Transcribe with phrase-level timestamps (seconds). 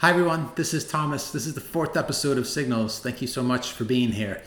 [0.00, 0.52] Hi, everyone.
[0.54, 1.32] This is Thomas.
[1.32, 3.00] This is the fourth episode of Signals.
[3.00, 4.40] Thank you so much for being here.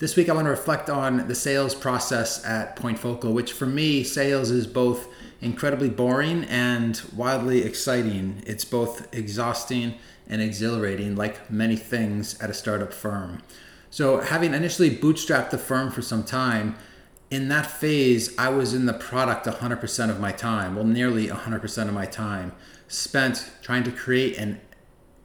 [0.00, 3.64] This week, I want to reflect on the sales process at Point Focal, which for
[3.64, 5.06] me, sales is both
[5.40, 8.42] incredibly boring and wildly exciting.
[8.44, 9.94] It's both exhausting
[10.28, 13.40] and exhilarating, like many things at a startup firm.
[13.90, 16.74] So, having initially bootstrapped the firm for some time,
[17.30, 21.86] in that phase, I was in the product 100% of my time, well, nearly 100%
[21.86, 22.50] of my time,
[22.88, 24.60] spent trying to create an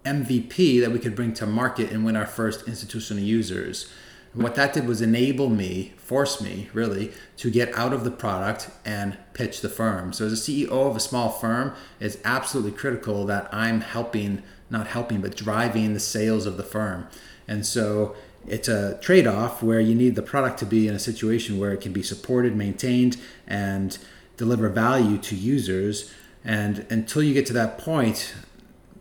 [0.06, 3.92] MVP that we could bring to market and win our first institutional users.
[4.34, 8.70] What that did was enable me, force me really, to get out of the product
[8.84, 10.12] and pitch the firm.
[10.12, 14.88] So, as a CEO of a small firm, it's absolutely critical that I'm helping, not
[14.88, 17.08] helping, but driving the sales of the firm.
[17.48, 18.16] And so,
[18.48, 21.72] it's a trade off where you need the product to be in a situation where
[21.72, 23.98] it can be supported, maintained, and
[24.36, 26.12] deliver value to users.
[26.44, 28.34] And until you get to that point,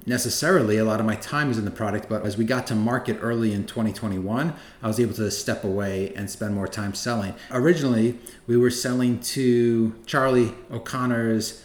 [0.06, 2.74] necessarily a lot of my time is in the product but as we got to
[2.74, 7.34] market early in 2021 i was able to step away and spend more time selling.
[7.50, 11.64] Originally we were selling to charlie o'connor's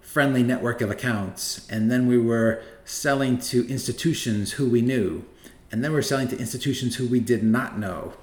[0.00, 5.24] friendly network of accounts and then we were selling to institutions who we knew
[5.70, 8.14] and then we were selling to institutions who we did not know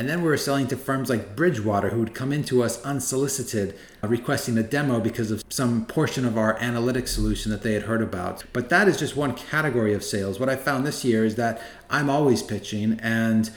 [0.00, 3.78] and then we were selling to firms like Bridgewater who would come into us unsolicited,
[4.02, 7.82] uh, requesting a demo because of some portion of our analytics solution that they had
[7.82, 8.42] heard about.
[8.54, 10.40] But that is just one category of sales.
[10.40, 13.50] What I found this year is that I'm always pitching, and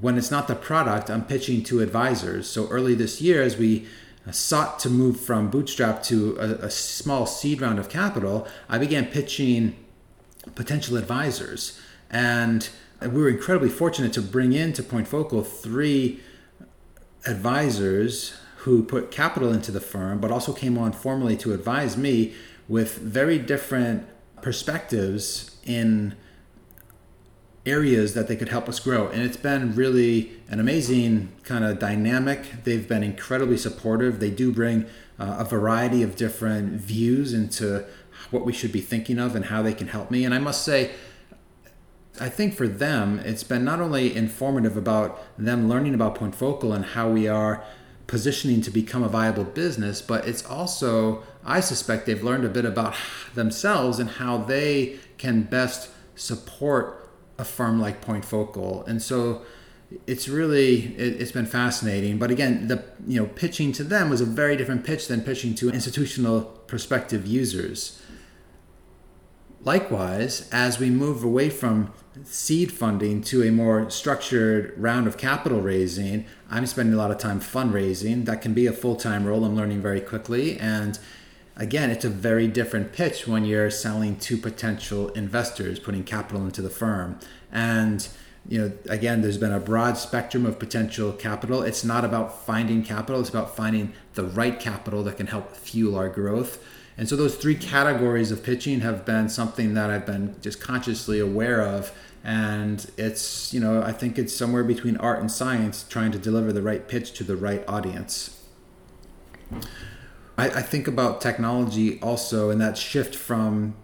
[0.00, 2.48] when it's not the product, I'm pitching to advisors.
[2.48, 3.86] So early this year, as we
[4.26, 8.78] uh, sought to move from bootstrap to a, a small seed round of capital, I
[8.78, 9.76] began pitching
[10.54, 11.78] potential advisors.
[12.12, 12.68] And
[13.00, 16.20] we were incredibly fortunate to bring into Point Focal three
[17.26, 22.34] advisors who put capital into the firm, but also came on formally to advise me
[22.68, 24.06] with very different
[24.40, 26.14] perspectives in
[27.64, 29.08] areas that they could help us grow.
[29.08, 32.64] And it's been really an amazing kind of dynamic.
[32.64, 34.20] They've been incredibly supportive.
[34.20, 34.86] They do bring
[35.18, 37.84] uh, a variety of different views into
[38.30, 40.24] what we should be thinking of and how they can help me.
[40.24, 40.90] And I must say,
[42.20, 46.72] I think for them, it's been not only informative about them learning about Point Focal
[46.72, 47.64] and how we are
[48.06, 52.66] positioning to become a viable business, but it's also, I suspect, they've learned a bit
[52.66, 52.94] about
[53.34, 58.84] themselves and how they can best support a firm like Point Focal.
[58.84, 59.42] And so
[60.06, 64.20] it's really it, has been fascinating but again the you know pitching to them was
[64.20, 68.00] a very different pitch than pitching to institutional prospective users
[69.64, 71.92] Likewise, as we move away from
[72.24, 77.18] seed funding to a more structured round of capital raising, I'm spending a lot of
[77.18, 78.24] time fundraising.
[78.24, 79.44] That can be a full time role.
[79.44, 80.58] I'm learning very quickly.
[80.58, 80.98] And
[81.56, 86.60] again, it's a very different pitch when you're selling to potential investors, putting capital into
[86.60, 87.20] the firm.
[87.52, 88.08] And
[88.48, 91.62] you know, again, there's been a broad spectrum of potential capital.
[91.62, 95.94] It's not about finding capital, it's about finding the right capital that can help fuel
[95.94, 96.58] our growth.
[96.96, 101.18] And so those three categories of pitching have been something that I've been just consciously
[101.18, 101.92] aware of.
[102.24, 106.52] And it's, you know, I think it's somewhere between art and science trying to deliver
[106.52, 108.38] the right pitch to the right audience.
[110.38, 113.74] I, I think about technology also and that shift from,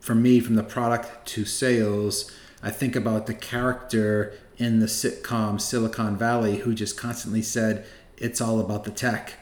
[0.00, 2.30] for me, from the product to sales.
[2.62, 8.40] I think about the character in the sitcom Silicon Valley who just constantly said, it's
[8.40, 9.34] all about the tech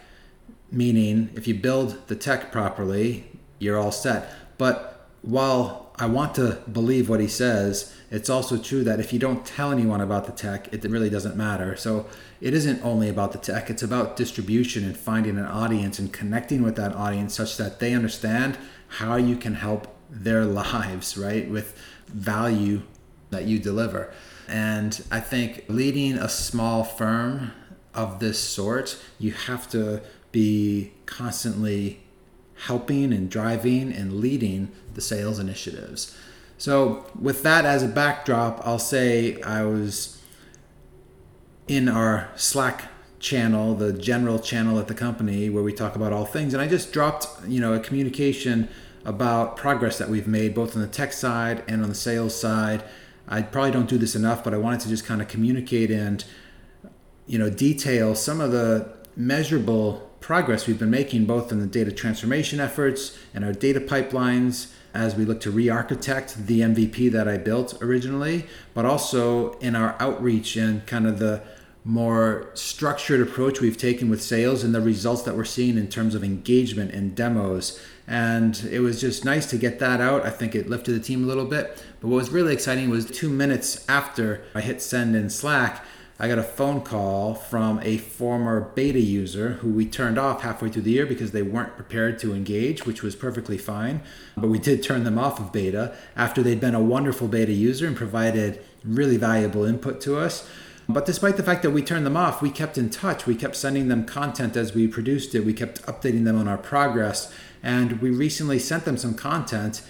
[0.73, 4.33] meaning if you build the tech properly, you're all set.
[4.59, 9.19] But while I want to believe what he says, it's also true that if you
[9.19, 11.77] don't tell anyone about the tech, it really doesn't matter.
[11.77, 12.07] So
[12.41, 16.63] it isn't only about the tech, it's about distribution and finding an audience and connecting
[16.63, 18.59] with that audience such that they understand
[18.99, 21.79] how you can help their lives, right, with
[22.09, 22.83] value
[23.31, 24.13] that you deliver.
[24.49, 27.53] And I think leading a small firm
[27.95, 32.01] of this sort, you have to be constantly
[32.67, 36.17] helping and driving and leading the sales initiatives.
[36.59, 40.23] So, with that as a backdrop, I'll say I was
[41.67, 42.85] in our Slack
[43.19, 46.69] channel, the general channel at the company where we talk about all things, and I
[46.69, 48.69] just dropped, you know, a communication
[49.05, 52.85] about progress that we've made both on the tech side and on the sales side.
[53.27, 56.25] I probably don't do this enough, but I wanted to just kind of communicate and
[57.27, 61.93] you know detail some of the measurable progress we've been making both in the data
[61.93, 67.27] transformation efforts and our data pipelines as we look to re architect the MVP that
[67.27, 71.43] I built originally, but also in our outreach and kind of the
[71.85, 76.15] more structured approach we've taken with sales and the results that we're seeing in terms
[76.15, 80.25] of engagement and demos And it was just nice to get that out.
[80.25, 81.83] I think it lifted the team a little bit.
[82.01, 85.85] But what was really exciting was two minutes after I hit send in Slack,
[86.19, 90.69] I got a phone call from a former beta user who we turned off halfway
[90.69, 94.03] through the year because they weren't prepared to engage, which was perfectly fine.
[94.37, 97.87] But we did turn them off of beta after they'd been a wonderful beta user
[97.87, 100.49] and provided really valuable input to us.
[100.89, 103.27] But despite the fact that we turned them off, we kept in touch.
[103.27, 105.45] We kept sending them content as we produced it.
[105.45, 107.33] We kept updating them on our progress.
[107.63, 109.83] And we recently sent them some content.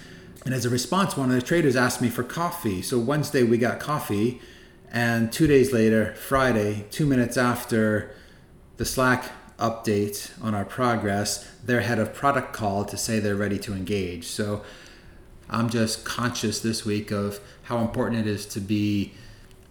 [0.45, 2.83] And as a response, one of the traders asked me for coffee.
[2.83, 4.41] So Wednesday, we got coffee
[4.93, 8.15] and two days later, Friday, two minutes after
[8.77, 13.59] the Slack update on our progress, their head of product called to say they're ready
[13.61, 14.27] to engage.
[14.27, 14.63] So
[15.49, 19.13] I'm just conscious this week of how important it is to be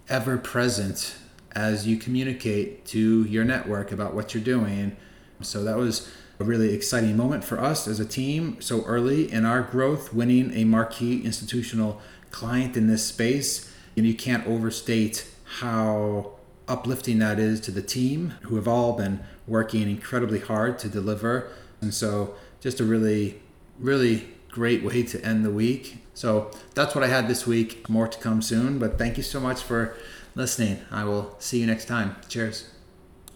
[0.09, 1.15] ever present
[1.51, 4.97] as you communicate to your network about what you're doing.
[5.41, 9.45] So that was a really exciting moment for us as a team so early in
[9.45, 12.01] our growth, winning a marquee institutional
[12.31, 15.27] client in this space and you can't overstate
[15.59, 16.31] how
[16.67, 21.51] uplifting that is to the team who have all been working incredibly hard to deliver.
[21.81, 23.41] And so, just a really,
[23.79, 25.97] really great way to end the week.
[26.13, 27.89] So, that's what I had this week.
[27.89, 29.95] More to come soon, but thank you so much for
[30.35, 30.79] listening.
[30.89, 32.15] I will see you next time.
[32.29, 32.80] Cheers.